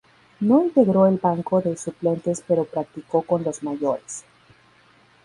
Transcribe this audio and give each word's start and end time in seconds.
No 0.39 0.63
integró 0.63 1.05
el 1.05 1.17
banco 1.19 1.61
de 1.61 1.77
suplentes 1.77 2.43
pero 2.47 2.65
practicó 2.65 3.21
con 3.21 3.43
los 3.43 3.61
mayores. 3.61 4.25